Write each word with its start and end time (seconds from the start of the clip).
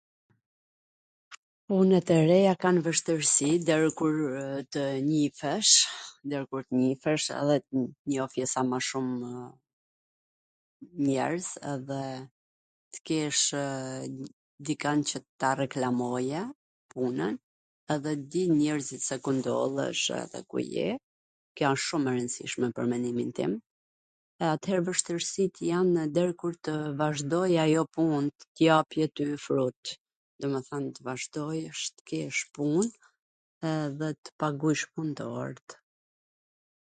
Punwt 1.71 2.07
e 2.15 2.15
reja 2.29 2.53
kan 2.63 2.77
vwshtwrsi 2.85 3.49
der 3.67 3.83
kur 3.99 4.15
tw 4.75 4.83
njifesh, 5.09 5.75
der 6.31 6.43
kur 6.53 6.63
t 6.67 6.79
njifesh, 6.79 7.27
dhe 7.49 7.57
njofje 8.13 8.45
sa 8.53 8.61
ma 8.71 8.79
shumw 8.87 9.31
njerz, 11.05 11.45
edhe 11.75 12.01
t 12.97 13.05
kesh 13.09 13.45
dikwn 14.71 14.99
qw 15.11 15.17
ta 15.43 15.49
reklamojw 15.61 16.45
punwn 16.95 17.35
dhe 17.39 18.01
tw 18.17 18.25
din 18.35 18.51
njerzit 18.61 19.01
se 19.07 19.15
ku 19.27 19.37
ndodhesh 19.39 20.05
dhe 20.35 20.39
ku 20.49 20.57
je, 20.73 20.89
kjo 21.57 21.69
wsht 21.73 21.85
shum 21.91 22.03
e 22.09 22.11
rwndsishme 22.15 22.67
pwr 22.75 22.85
mendimin 22.91 23.31
tim, 23.39 23.51
e 24.43 24.45
atwher 24.53 24.81
vwshtwrsit 24.91 25.53
janw 25.71 25.95
deri 26.19 26.33
kur 26.43 26.55
tw 26.63 26.73
vazhdoj 27.01 27.53
ajo 27.65 27.83
pun, 27.95 28.23
qw 28.45 28.47
tw 28.47 28.55
t 28.59 28.71
japi 28.71 29.09
ty 29.19 29.25
frut, 29.47 29.83
do 30.41 30.47
me 30.53 30.59
thwn 30.67 30.85
tw 30.95 31.01
vazhdosh 31.07 31.83
tw 31.97 32.01
kesh 32.09 32.41
pun 32.57 32.77
edhe 33.73 34.09
t 34.23 34.25
pagush 34.45 34.83
puntort. 34.95 35.65